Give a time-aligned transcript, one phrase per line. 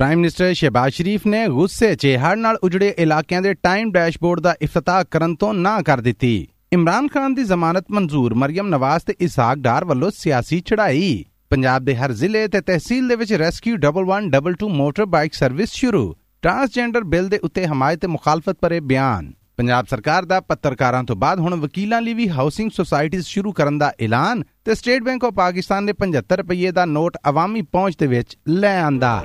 [0.00, 4.54] Prime minister Shehbaz Sharif ਨੇ ਗੁੱਸੇ 'ਚ ਹੜ੍ਹ ਨਾਲ ਉਜੜੇ ਇਲਾਕਿਆਂ ਦੇ ਟਾਈਮ ਡੈਸ਼ਬੋਰਡ ਦਾ
[4.62, 9.58] ਇਫਤਤਾਹ ਕਰਨ ਤੋਂ ਨਾ ਕਰ ਦਿੱਤੀ। ਇਮਰਾਨ ਖਾਨ ਦੀ ਜ਼ਮਾਨਤ ਮਨਜ਼ੂਰ, ਮਰੀਮ ਨਵਾਜ਼ ਤੇ ਇਸਾਕ
[9.58, 15.04] ਡਾਰ ਵੱਲੋਂ ਸਿਆਸੀ ਚੜ੍ਹਾਈ। ਪੰਜਾਬ ਦੇ ਹਰ ਜ਼ਿਲ੍ਹੇ ਤੇ ਤਹਿਸੀਲ ਦੇ ਵਿੱਚ ਰੈਸਕਿਊ 1122 ਮੋਟਰ
[15.06, 20.40] ਬਾਈਕ ਸਰਵਿਸ ਸ਼ੁਰੂ। ਟਰਾਂਸਜੈਂਡਰ ਬਿੱਲ ਦੇ ਉੱਤੇ ਹਮਾਇਤ ਤੇ ਮੁਖਾਲਫਤ ਪਰੇ ਬਿਆਨ। ਪੰਜਾਬ ਸਰਕਾਰ ਦਾ
[20.40, 25.02] ਪੱਤਰਕਾਰਾਂ ਤੋਂ ਬਾਅਦ ਹੁਣ ਵਕੀਲਾਂ ਲਈ ਵੀ ਹਾਊਸਿੰਗ ਸੁਸਾਇਟੀਜ਼ ਸ਼ੁਰੂ ਕਰਨ ਦਾ ਐਲਾਨ ਤੇ ਸਟੇਟ
[25.02, 29.24] ਬੈਂਕ ਆਫ ਪਾਕਿਸਤਾਨ ਨੇ 75 ਰੁਪਏ ਦਾ ਨੋਟ ਆਵਾਮੀ ਪਹੁੰਚ ਦੇ ਵਿੱਚ ਲੈ ਆਂਦਾ।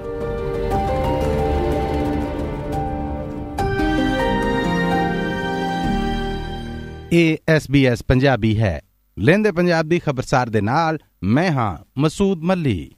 [7.12, 8.82] ਇਹ SBS ਪੰਜਾਬੀ ਹੈ।
[9.20, 12.92] ਲੈਂਦੇ ਪੰਜਾਬ ਦੀ ਖਬਰਸਾਰ ਦੇ ਨਾਲ ਮੈਂ ਹਾਂ ਮਸੂਦ ਮੱਲੀ।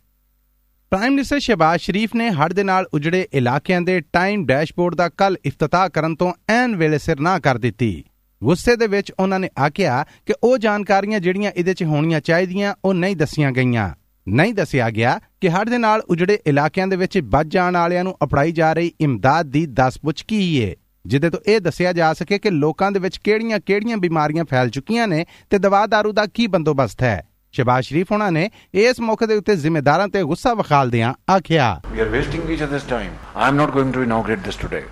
[0.89, 5.37] ਪ੍ਰਾਈਮ ਮਿਨਿਸਟਰ ਸ਼ਹਿਬਾਜ਼ ਸ਼ਰੀਫ ਨੇ ਹੜ੍ਹ ਦੇ ਨਾਲ ਉਜੜੇ ਇਲਾਕਿਆਂ ਦੇ ਟਾਈਮ ਡੈਸ਼ਬੋਰਡ ਦਾ ਕੱਲ
[5.45, 8.03] ਇਫਤਤਾਹ ਕਰਨ ਤੋਂ ਐਨ ਵੇਲੇ ਸਿਰ ਨਾ ਕਰ ਦਿੱਤੀ।
[8.43, 12.93] ਗੁੱਸੇ ਦੇ ਵਿੱਚ ਉਹਨਾਂ ਨੇ ਆਖਿਆ ਕਿ ਉਹ ਜਾਣਕਾਰੀਆਂ ਜਿਹੜੀਆਂ ਇਹਦੇ 'ਚ ਹੋਣੀਆਂ ਚਾਹੀਦੀਆਂ, ਉਹ
[12.93, 13.89] ਨਹੀਂ ਦੱਸੀਆਂ ਗਈਆਂ।
[14.27, 18.17] ਨਹੀਂ ਦੱਸਿਆ ਗਿਆ ਕਿ ਹੜ੍ਹ ਦੇ ਨਾਲ ਉਜੜੇ ਇਲਾਕਿਆਂ ਦੇ ਵਿੱਚ ਵੱਜ ਜਾਣ ਵਾਲਿਆਂ ਨੂੰ
[18.23, 20.75] ਅਪੜਾਈ ਜਾ ਰਹੀ ਇਮਦਾਦ ਦੀ ਦੱਸ-ਪੁੱਛ ਕੀ ਹੈ
[21.06, 25.24] ਜਿੱਦੇ ਤੋਂ ਇਹ ਦੱਸਿਆ ਜਾ ਸਕੇ ਕਿ ਲੋਕਾਂ ਦੇ ਵਿੱਚ ਕਿਹੜੀਆਂ-ਕਿਹੜੀਆਂ ਬਿਮਾਰੀਆਂ ਫੈਲ ਚੁੱਕੀਆਂ ਨੇ
[25.50, 27.20] ਤੇ ਦਵਾ ਦਾਰੂ ਦਾ ਕੀ ਬੰਦੋਬਸਤ ਹੈ
[27.54, 32.10] ਸ਼ਹਿਬਾਜ਼ ਸ਼ਰੀਫ ਉਹਨਾਂ ਨੇ ਇਸ ਮੌਕੇ ਦੇ ਉੱਤੇ ਜ਼ਿੰਮੇਦਾਰਾਂ ਤੇ ਗੁੱਸਾ ਵਿਖਾਲਦਿਆਂ ਆਖਿਆ We are
[32.12, 33.16] wasting each other's time.
[33.36, 34.84] I am not going to inaugurate this today.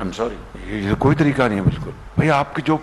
[0.00, 0.38] I'm sorry.
[0.72, 2.80] ये कोई तरीका नहीं है बिल्कुल भाई आपकी जो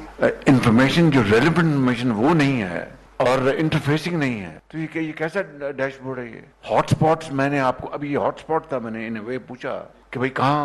[0.48, 2.82] इंफॉर्मेशन जो रेलिवेंट इंफॉर्मेशन वो नहीं है
[3.22, 5.42] और इंटरफेसिंग नहीं है तो ये ये कैसा
[5.78, 9.74] डैशबोर्ड है ये हॉटस्पॉट्स मैंने आपको अभी ये हॉटस्पॉट था मैंने इन वे पूछा
[10.14, 10.62] कि भाई कहाँ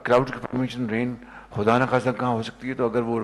[0.00, 1.16] क्लाउड की परमिशन रेन
[1.52, 3.18] खुदा न खासा कहाँ हो सकती है तो अगर वो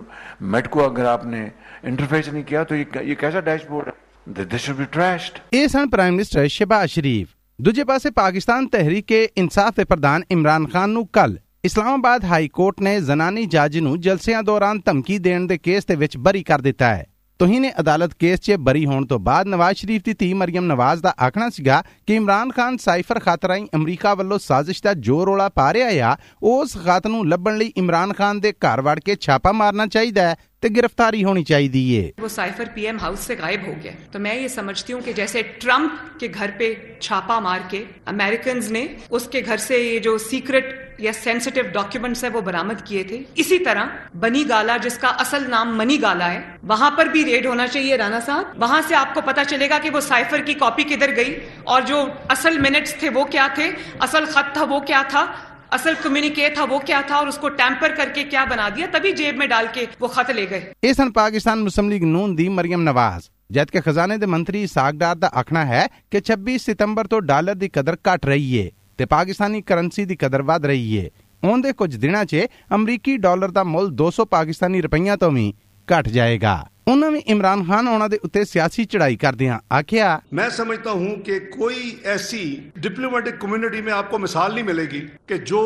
[0.47, 1.41] मेट को अगर आपने
[1.85, 5.89] इंटरफेस नहीं किया तो ये ये कैसा डैशबोर्ड है दिस शुड बी ट्रैश्ड ਇਹ ਸਨ
[5.89, 11.37] ਪ੍ਰਾਈਮ ਮਿਨਿਸਟਰ ਸ਼ਹਿਬਾਜ਼ ਸ਼ਰੀਫ ਦੂਜੇ ਪਾਸੇ ਪਾਕਿਸਤਾਨ ਤਹਿਰੀਕੇ ਇਨਸਾਫ ਦੇ ਪ੍ਰਧਾਨ ਇਮਰਾਨ ਖਾਨ ਨੂੰ ਕੱਲ
[11.65, 16.17] ਇਸਲਾਮਾਬਾਦ ਹਾਈ ਕੋਰਟ ਨੇ ਜ਼ਨਾਨੀ ਜੱਜ ਨੂੰ ਜਲਸਿਆਂ ਦੌਰਾਨ ਧਮਕੀ ਦੇਣ ਦੇ ਕੇਸ ਦੇ ਵਿੱਚ
[16.19, 17.05] ਬਰੀ ਕਰ ਦਿੱਤਾ ਹੈ
[17.41, 21.13] ਤੋਹੀਨੇ ਅਦਾਲਤ ਕੇਸ 'ਚ ਬਰੀ ਹੋਣ ਤੋਂ ਬਾਅਦ ਨਵਾਜ਼ ਸ਼ਰੀਫ ਦੀ ਧੀ ਮਰੀਮ ਨਵਾਜ਼ ਦਾ
[21.23, 25.73] ਆਖਣਾ ਸੀਗਾ ਕਿ ਇਮਰਾਨ ਖਾਨ ਸਾਈਫਰ ਖਤ ਰਾਹੀਂ ਅਮਰੀਕਾ ਵੱਲੋਂ ਸਾਜ਼ਿਸ਼ ਦਾ ਜੋਰ ਰੋਲਾ ਪਾ
[25.73, 29.87] ਰਿਹਾ ਆ ਉਸ ਖਤ ਨੂੰ ਲੱਭਣ ਲਈ ਇਮਰਾਨ ਖਾਨ ਦੇ ਘਰ ਵੜ ਕੇ ਛਾਪਾ ਮਾਰਨਾ
[29.89, 34.19] ਚਾਹੀਦਾ ਹੈ ਤੇ गिरफ्तारी होनी चाहिए वो साइफर पीएम हाउस से गायब हो गया तो
[34.19, 36.71] मैं ये समझती हूँ कि जैसे ट्रंप के घर पे
[37.03, 38.83] छापा मार के अमेरिकन ने
[39.13, 43.60] उसके घर से ये जो सीक्रेट یا سینسٹیو ڈاکیومنٹس ہیں وہ برامد کیے تھے۔ اسی
[43.60, 43.86] طرح
[44.20, 47.98] بنی گالا، جس کا اصل نام منی گالا ہے، وہاں پر بھی ریڈ ہونا چاہیے
[47.98, 51.16] رانا صاحب۔ وہاں سے آپ کو پتا چلے گا کہ وہ سائفر کی کاپی کدھر
[51.16, 55.26] گئی اور جو اصل منٹس تھے وہ کیا تھے، اصل خط تھا وہ کیا تھا،
[55.72, 58.88] اصل کمیونیکیٹ تھا وہ کیا تھا اور اس کو ٹیمپر کر کے کیا بنا دیا،
[58.92, 62.50] تبھی جیب میں ڈال کے وہ خط لے گئے۔ ایسن پاکستان مسلم لیگ نون دی
[62.50, 67.20] مریم نواز ਜਦ ਕਿ ਖਜ਼ਾਨੇ ਦੇ ਮੰਤਰੀ ਸਾਗਦਾਰ دا اکھنا ہے کہ 26 ستمبر تو
[67.20, 71.09] ڈالر دی قدر کٹ رہی ہے۔ ਤੇ ਪਾਕਿਸਤਾਨੀ ਕਰੰਸੀ ਦੀ ਕਦਰ ਵਧ ਰਹੀ ਏ
[71.43, 75.53] ਉਹਦੇ ਕੁਝ ਦਿਨਾਂ 'ਚ ਅਮਰੀਕੀ ਡਾਲਰ ਦਾ ਮੁੱਲ 200 ਪਾਕਿਸਤਾਨੀ ਰੁਪਈਆ ਤੋਂ ਵੀ
[75.89, 80.93] ਘਟ ਜਾਏਗਾ ਉਹਨਾਂ ਨੇ ਇਮਰਾਨ ਖਾਨ ਉਹਨਾਂ ਦੇ ਉੱਤੇ ਸਿਆਸੀ ਚੜਾਈ ਕਰਦਿਆਂ ਆਖਿਆ मैं समझता
[80.93, 81.81] हूं कि कोई
[82.13, 82.41] ऐसी
[82.79, 85.61] डिप्लोमेटिक कम्युनिटी में आपको मिसाल नहीं मिलेगी कि जो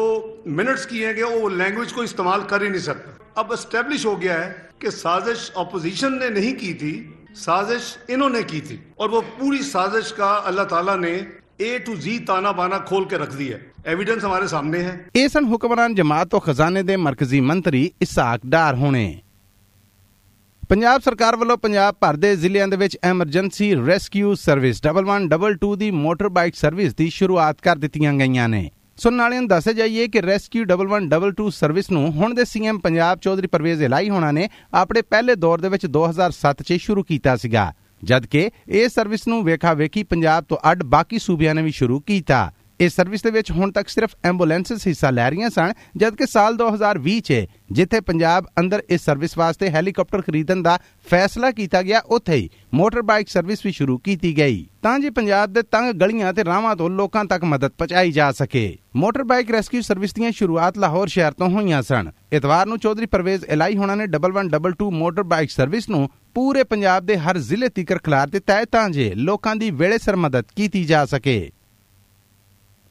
[0.57, 4.39] मिनट्स किए गए वो लैंग्वेज को इस्तेमाल कर ही नहीं सकता अब एस्टेब्लिश हो गया
[4.39, 4.49] है
[4.81, 6.93] कि साजिश अपोजिशन ने नहीं की थी
[7.39, 11.15] साजिश इन्होंने की थी और वो पूरी साजिश का अल्लाह ताला ने
[11.61, 15.45] ए टू जी ताना बाना खोल के रख दिया एविडेंस हमारे सामने है ਇਹ ਸਨ
[15.47, 19.05] ਹੁਕਮਰਾਨ ਜਮਾਤ ਤੋਂ ਖਜ਼ਾਨੇ ਦੇ ਮਰਕਜ਼ੀ ਮੰਤਰੀ ਇਸਾਕ ਡਾਰ ਹੋਣੇ
[20.71, 26.29] ਪੰਜਾਬ ਸਰਕਾਰ ਵੱਲੋਂ ਪੰਜਾਬ ਭਰ ਦੇ ਜ਼ਿਲ੍ਹਿਆਂ ਦੇ ਵਿੱਚ ਐਮਰਜੈਂਸੀ ਰੈਸਕਿਊ ਸਰਵਿਸ 1122 ਦੀ ਮੋਟਰ
[26.29, 30.65] ਬਾਈਕ ਸਰਵਿਸ ਦੀ ਸ਼ੁਰੂਆਤ ਕਰ ਦਿੱਤੀਆਂ ਗਈਆਂ ਨੇ ਸੁਣਨ ਵਾਲਿਆਂ ਨੂੰ ਦੱਸਿਆ ਜਾਈਏ ਕਿ ਰੈਸਕਿਊ
[30.67, 35.61] 1122 ਸਰਵਿਸ ਨੂੰ ਹੁਣ ਦੇ ਸੀਐਮ ਪੰਜਾਬ ਚੌਧਰੀ ਪਰਵੇਜ਼ ਇਲਾਈ ਹੋਣਾ ਨੇ ਆਪਣੇ ਪਹਿਲੇ ਦੌਰ
[35.61, 37.73] ਦੇ ਵਿੱਚ 2007 'ਚ ਸ਼ੁਰੂ ਕੀਤਾ ਸੀਗਾ
[38.04, 42.52] ਜਦਕਿ ਇਹ ਸਰਵਿਸ ਨੂੰ ਵੇਖਾ ਵੇਖੀ ਪੰਜਾਬ ਤੋਂ ਅੱਡ ਬਾਕੀ ਸੂਬਿਆਂ ਨੇ ਵੀ ਸ਼ੁਰੂ ਕੀਤਾ।
[42.80, 47.20] ਇਸ ਸਰਵਿਸ ਦੇ ਵਿੱਚ ਹੁਣ ਤੱਕ ਸਿਰਫ ਐਂਬੂਲੈਂਸਸ ਹਿੱਸਾ ਲੈ ਰਹੀਆਂ ਸਨ, ਜਦਕਿ ਸਾਲ 2020
[47.20, 50.78] 'ਚ ਜਿੱਥੇ ਪੰਜਾਬ ਅੰਦਰ ਇਸ ਸਰਵਿਸ ਵਾਸਤੇ ਹੈਲੀਕਾਪਟਰ ਖਰੀਦਣ ਦਾ
[51.08, 55.54] ਫੈਸਲਾ ਕੀਤਾ ਗਿਆ, ਉੱਥੇ ਹੀ ਮੋਟਰ ਬਾਈਕ ਸਰਵਿਸ ਵੀ ਸ਼ੁਰੂ ਕੀਤੀ ਗਈ। ਤਾਂ ਜੇ ਪੰਜਾਬ
[55.54, 59.82] ਦੇ ਤੰਗ ਗਲੀਆਂ ਤੇ ਰਾਵਾਂ ਤੋਂ ਲੋਕਾਂ ਤੱਕ ਮਦਦ ਪਹੁੰਚਾਈ ਜਾ ਸਕੇ। ਮੋਟਰ ਬਾਈਕ ਰੈਸਕਿਊ
[59.82, 64.08] ਸਰਵਿਸ ਦੀਆਂ ਸ਼ੁਰੂਆਤ ਲਾਹੌਰ ਸ਼ਹਿਰ ਤੋਂ ਹੋਈਆਂ ਸਨ। ਇਤਵਾਰ ਨੂੰ ਚੌਧਰੀ ਪਰਵੇਜ਼ ਇਲਾਈ ਹੋਣਾ ਨੇ
[64.08, 68.90] 1122 ਮੋਟਰ ਬਾਈਕ ਸਰਵਿਸ ਨੂੰ ਪੂਰੇ ਪੰਜਾਬ ਦੇ ਹਰ ਜ਼ਿਲ੍ਹੇ ਤੀਕਰ ਖਿਲਾਰ ਦਿੱਤਾ ਹੈ, ਤਾਂ
[68.90, 71.50] ਜੇ ਲੋਕਾਂ ਦੀ ਵੇਲੇ ਸਿਰ ਮਦਦ ਕੀਤੀ ਜਾ ਸਕੇ।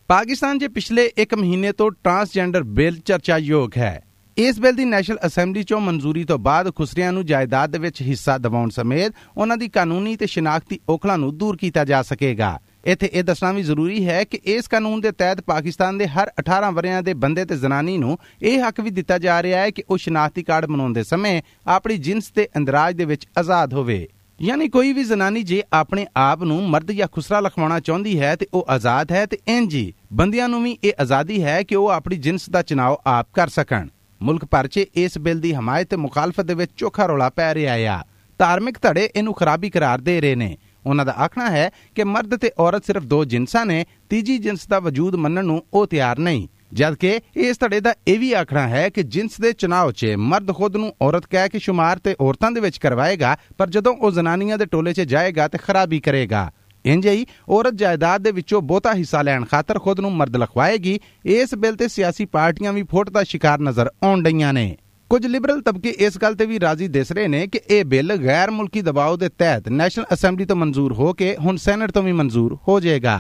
[0.08, 4.03] ਪਾਕਿਸਤਾਨ 'ਚ ਪਿਛਲੇ 1 ਮਹੀਨੇ ਤੋਂ ਟਰਾਂਸਜੈਂਡਰ ਬਿੱਲ ਚਰਚਾਯੋਗ ਹੈ।
[4.37, 8.38] ਇਸ ਬਿੱਲ ਦੀ ਨੈਸ਼ਨਲ ਅਸੈਂਬਲੀ 'ਚੋਂ ਮਨਜ਼ੂਰੀ ਤੋਂ ਬਾਅਦ ਖੁਸਰਿਆਂ ਨੂੰ ਜਾਇਦਾਦ ਦੇ ਵਿੱਚ ਹਿੱਸਾ
[8.38, 13.25] ਦਿਵਾਉਣ ਸਮੇਤ ਉਹਨਾਂ ਦੀ ਕਾਨੂੰਨੀ ਤੇ ਸ਼ਨਾਖਤੀ ਔਖਲਾਂ ਨੂੰ ਦੂਰ ਕੀਤਾ ਜਾ ਸਕੇਗਾ। ਇੱਥੇ ਇਹ
[13.25, 17.14] ਦੱਸਣਾ ਵੀ ਜ਼ਰੂਰੀ ਹੈ ਕਿ ਇਸ ਕਾਨੂੰਨ ਦੇ ਤਹਿਤ ਪਾਕਿਸਤਾਨ ਦੇ ਹਰ 18 ਵਰਿਆਂ ਦੇ
[17.14, 20.67] ਬੰਦੇ ਤੇ ਜ਼ਨਾਨੀ ਨੂੰ ਇਹ ਹੱਕ ਵੀ ਦਿੱਤਾ ਜਾ ਰਿਹਾ ਹੈ ਕਿ ਉਹ ਸ਼ਨਾਖਤੀ ਕਾਰਡ
[20.67, 24.08] ਬਣਾਉਂਦੇ ਸਮੇਂ ਆਪਣੀ ਜਿੰਸ ਤੇ ਅੰਦਰਾਜ ਦੇ ਵਿੱਚ ਆਜ਼ਾਦ ਹੋਵੇ।
[24.43, 28.47] ਯਾਨੀ ਕੋਈ ਵੀ ਜ਼ਨਾਨੀ ਜੇ ਆਪਣੇ ਆਪ ਨੂੰ ਮਰਦ ਜਾਂ ਖੁਸਰਾ ਲਖਵਾਉਣਾ ਚਾਹੁੰਦੀ ਹੈ ਤੇ
[28.55, 32.17] ਉਹ ਆਜ਼ਾਦ ਹੈ ਤੇ ਇੰਜ ਹੀ ਬੰਦਿਆਂ ਨੂੰ ਵੀ ਇਹ ਆਜ਼ਾਦੀ ਹੈ ਕਿ ਉਹ ਆਪਣੀ
[32.17, 33.88] ਜਿੰਸ ਦਾ ਚੁਣਾਵ ਆਪ ਕਰ ਸਕਣ।
[34.23, 37.75] ਮੁਲਕ ਭਰ 'ਚ ਇਸ ਬਿੱਲ ਦੀ ਹਮਾਇਤ ਤੇ ਮੁਖਾਲਫਤ ਦੇ ਵਿੱਚ ਚੋਖਾ ਰੌਲਾ ਪੈ ਰਿਹਾ
[37.75, 38.03] ਆ।
[38.38, 40.56] ਧਾਰਮਿਕ ਧੜੇ ਇਹਨੂੰ ਖਰਾਬੀ ਕਰਾਰ ਦੇ ਰਹੇ ਨੇ।
[40.87, 44.79] ਉਹਨਾਂ ਦਾ ਆਖਣਾ ਹੈ ਕਿ ਮਰਦ ਤੇ ਔਰਤ ਸਿਰਫ ਦੋ ਜਿੰਸਾਂ ਨੇ, ਤੀਜੀ ਜਿੰਸ ਦਾ
[44.79, 49.03] ਵਜੂਦ ਮੰਨਣ ਨੂੰ ਉਹ ਤਿਆਰ ਨਹੀਂ। ਜਦਕਿ ਇਸ ਧੜੇ ਦਾ ਇਹ ਵੀ ਆਖਣਾ ਹੈ ਕਿ
[49.03, 52.79] ਜਿੰਸ ਦੇ ਚੁਣਾਵ 'ਚ ਮਰਦ ਖੁਦ ਨੂੰ ਔਰਤ ਕਹਿ ਕੇ ਸ਼ੁਮਾਰ ਤੇ ਔਰਤਾਂ ਦੇ ਵਿੱਚ
[52.79, 56.51] ਕਰਵਾਏਗਾ, ਪਰ ਜਦੋਂ ਉਹ ਜ਼ਨਾਨੀਆਂ ਦੇ ਟੋਲੇ 'ਚ ਜਾਏਗਾ ਤੇ ਖਰਾਬੀ ਕਰੇਗਾ।
[56.85, 61.55] ਇੰਜ ਹੀ ਔਰਤ ਜਾਇਦਾਦ ਦੇ ਵਿੱਚੋਂ ਬਹੁਤਾ ਹਿੱਸਾ ਲੈਣ ਖਾਤਰ ਖੁਦ ਨੂੰ ਮਰਦ ਲਖਵਾਏਗੀ। ਇਸ
[61.55, 64.77] ਬਿੱਲ ਤੇ ਸਿਆਸੀ ਪਾਰਟੀਆਂ ਵੀ ਫੋਟ ਦਾ ਸ਼ਿਕਾਰ ਨਜ਼ਰ ਆਉਣ ਡਈਆਂ ਨੇ।
[65.11, 68.51] ਕੁਝ ਲਿਬਰਲ ਤਬਕੇ ਇਸ ਗੱਲ ਤੇ ਵੀ ਰਾਜ਼ੀ ਦਿਸ ਰਹੇ ਨੇ ਕਿ ਇਹ ਬਿੱਲ ਗੈਰ
[68.51, 72.57] ਮੁਲਕੀ ਦਬਾਅ ਦੇ ਤਹਿਤ ਨੈਸ਼ਨਲ ਅਸੈਂਬਲੀ ਤੋਂ ਮਨਜ਼ੂਰ ਹੋ ਕੇ ਹੁਣ ਸੈਨੇਟ ਤੋਂ ਵੀ ਮਨਜ਼ੂਰ
[72.69, 73.19] ਹੋ ਜਾਏਗਾ।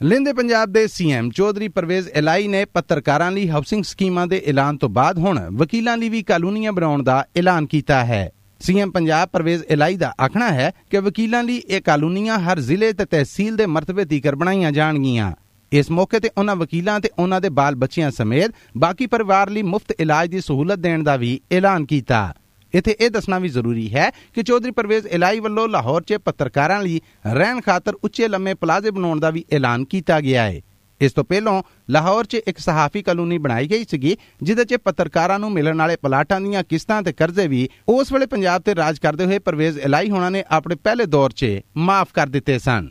[0.00, 4.88] ਲਿੰਦੇ ਪੰਜਾਬ ਦੇ ਸੀਐਮ ਚੌਧਰੀ ਪਰਵੇਜ਼ ਇਲਾਈ ਨੇ ਪੱਤਰਕਾਰਾਂ ਲਈ ਹਾਊਸਿੰਗ ਸਕੀਮਾਂ ਦੇ ਐਲਾਨ ਤੋਂ
[4.88, 8.30] ਬਾਅਦ ਹੁਣ ਵਕੀਲਾਂ ਲਈ ਵੀ ਕਾਨੂੰਨੀਆਂ ਬਣਾਉਣ ਦਾ ਐਲਾਨ ਕੀਤਾ ਹੈ।
[8.60, 13.04] ਸੀਐਮ ਪੰਜਾਬ ਪਰਵੇਜ਼ ਇਲਾਈ ਦਾ ਆਖਣਾ ਹੈ ਕਿ ਵਕੀਲਾਂ ਲਈ ਇਹ ਕਾਨੂੰਨੀਆਂ ਹਰ ਜ਼ਿਲ੍ਹੇ ਤੇ
[13.04, 15.32] ਤਹਿਸੀਲ ਦੇ ਮਰਤਬੇ ਤੀਕਰ ਬਣਾਈਆਂ ਜਾਣਗੀਆਂ।
[15.72, 19.94] ਇਸ ਮੌਕੇ ਤੇ ਉਹਨਾਂ ਵਕੀਲਾਂ ਤੇ ਉਹਨਾਂ ਦੇ ਬਾਲ ਬੱਚਿਆਂ ਸਮੇਤ ਬਾਕੀ ਪਰਿਵਾਰ ਲਈ ਮੁਫਤ
[20.00, 22.34] ਇਲਾਜ ਦੀ ਸਹੂਲਤ ਦੇਣ ਦਾ ਵੀ ਐਲਾਨ ਕੀਤਾ।
[22.74, 27.00] ਇਥੇ ਇਹ ਦੱਸਣਾ ਵੀ ਜ਼ਰੂਰੀ ਹੈ ਕਿ ਚੌਧਰੀ ਪਰਵੇਜ਼ ਇਲਾਈ ਵੱਲੋਂ ਲਾਹੌਰ 'ਚ ਪੱਤਰਕਾਰਾਂ ਲਈ
[27.26, 30.60] ਰਹਿਣ ਖਾਤਰ ਉੱਚੇ ਲੰਮੇ ਪਲਾਜ਼ੇ ਬਣਾਉਣ ਦਾ ਵੀ ਐਲਾਨ ਕੀਤਾ ਗਿਆ ਹੈ।
[31.00, 35.52] ਇਸ ਤੋਂ ਪਹਿਲਾਂ ਲਾਹੌਰ 'ਚ ਇੱਕ ਸਹਾਫੀ ਕਾਨੂੰਨੀ ਬਣਾਈ ਗਈ ਸੀਗੀ, ਜਿਹਦੇ 'ਚ ਪੱਤਰਕਾਰਾਂ ਨੂੰ
[35.52, 39.38] ਮਿਲਣ ਵਾਲੇ ਪਲਾਟਾਂ ਦੀਆਂ ਕਿਸ਼ਤਾਂ ਤੇ ਕਰਜ਼ੇ ਵੀ ਉਸ ਵੇਲੇ ਪੰਜਾਬ ਤੇ ਰਾਜ ਕਰਦੇ ਹੋਏ
[39.38, 42.88] ਪਰਵੇਜ਼ ਇਲਾਈ ਹੋਣਾ ਨੇ ਆਪਣੇ ਪਹਿਲੇ ਦੌਰ 'ਚ ਮਾਫ ਕਰ ਦਿੱਤੇ ਸਨ।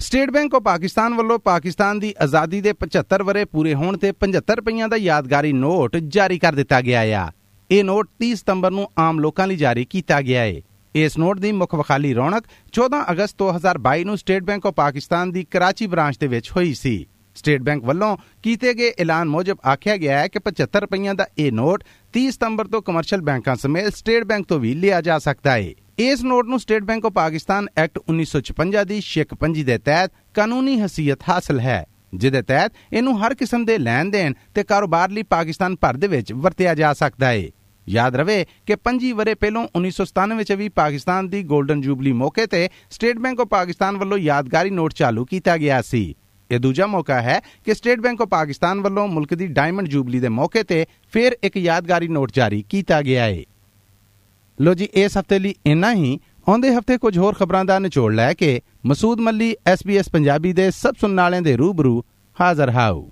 [0.00, 4.56] ਸਟੇਟ ਬੈਂਕ ਆਫ ਪਾਕਿਸਤਾਨ ਵੱਲੋਂ ਪਾਕਿਸਤਾਨ ਦੀ ਆਜ਼ਾਦੀ ਦੇ 75 ਵਰੇ ਪੂਰੇ ਹੋਣ ਤੇ 75
[4.56, 7.30] ਰੁਪਈਆਂ ਦਾ ਯਾਦਗਾਰੀ ਨੋਟ ਜਾਰੀ ਕਰ ਦਿੱਤਾ ਗਿਆ ਆ।
[7.70, 10.62] ਇਹ ਨੋਟ 30 ਸਤੰਬਰ ਨੂੰ ਆਮ ਲੋਕਾਂ ਲਈ ਜਾਰੀ ਕੀਤਾ ਗਿਆ ਹੈ
[10.94, 15.44] ਇਸ ਨੋਟ ਦੀ ਮੁੱਖ ਵਖਾਲੀ ਰੌਣਕ 14 ਅਗਸਤ 2022 ਨੂੰ ਸਟੇਟ ਬੈਂਕ ਆਫ ਪਾਕਿਸਤਾਨ ਦੀ
[15.44, 20.18] ਕਰਾਚੀ ਬ੍ਰਾਂਚ ਦੇ ਵਿੱਚ ਹੋਈ ਸੀ। ਸਟੇਟ ਬੈਂਕ ਵੱਲੋਂ ਕੀਤੇ ਗਏ ਐਲਾਨ ਮੁਜਬ ਆਖਿਆ ਗਿਆ
[20.18, 21.84] ਹੈ ਕਿ 75 ਰੁਪਈਆਂ ਦਾ ਇਹ ਨੋਟ
[22.18, 26.22] 30 ਸਤੰਬਰ ਤੋਂ ਕਮਰਸ਼ੀਅਲ ਬੈਂਕਾਂ ਸਮੇਤ ਸਟੇਟ ਬੈਂਕ ਤੋਂ ਵੀ ਲਿਆ ਜਾ ਸਕਦਾ ਹੈ ਇਸ
[26.22, 31.28] ਨੋਟ ਨੂੰ State Bank of Pakistan Act 1956 ਦੀ ਸ਼ਿਕ ਪੰਜੀ ਦੇ ਤਹਿਤ ਕਾਨੂੰਨੀ ਹਸੀਅਤ
[31.28, 31.84] ਹਾਸਲ ਹੈ।
[32.14, 36.32] ਜਿਹਦੇ ਤਹਿਤ ਇਹਨੂੰ ਹਰ ਕਿਸਮ ਦੇ ਲੈਣ ਦੇਣ ਤੇ ਕਾਰੋਬਾਰ ਲਈ ਪਾਕਿਸਤਾਨ ਭਰ ਦੇ ਵਿੱਚ
[36.32, 37.42] ਵਰਤਿਆ ਜਾ ਸਕਦਾ ਹੈ
[37.88, 42.68] ਯਾਦ ਰਵੇ ਕਿ 25 ਵਰੇ ਪਹਿਲਾਂ 1997 ਵਿੱਚ ਵੀ ਪਾਕਿਸਤਾਨ ਦੀ 골ਡਨ ਜੂਬਲੀ ਮੌਕੇ ਤੇ
[42.90, 46.14] ਸਟੇਟ ਬੈਂਕ ਆਫ ਪਾਕਿਸਤਾਨ ਵੱਲੋਂ ਯਾਦਗਾਰੀ ਨੋਟ ਚਾਲੂ ਕੀਤਾ ਗਿਆ ਸੀ।
[46.50, 50.28] ਇਹ ਦੂਜਾ ਮੌਕਾ ਹੈ ਕਿ ਸਟੇਟ ਬੈਂਕ ਆਫ ਪਾਕਿਸਤਾਨ ਵੱਲੋਂ ਮੁਲਕ ਦੀ ਡਾਇਮੰਡ ਜੂਬਲੀ ਦੇ
[50.28, 53.42] ਮੌਕੇ ਤੇ ਫਿਰ ਇੱਕ ਯਾਦਗਾਰੀ ਨੋਟ ਜਾਰੀ ਕੀਤਾ ਗਿਆ ਹੈ
[54.60, 58.32] ਲੋ ਜੀ, ਇਸ ਹਫ਼ਤੇ ਲਈ ਇੰਨਾ ਹੀ। ਆਉਂਦੇ ਹਫ਼ਤੇ ਕੁਝ ਹੋਰ ਖਬਰਾਂ ਦਾ ਨਿਚੋੜ ਲੈ
[58.34, 62.02] ਕੇ ਮਸੂਦ ਮੱਲੀ SBS ਪੰਜਾਬੀ ਦੇ ਸਭ ਸੁਣਨ ਵਾਲਿਆਂ ਦੇ ਰੂਬਰੂ
[62.40, 63.08] ਹਾਜ਼ਰ ਹਾਊ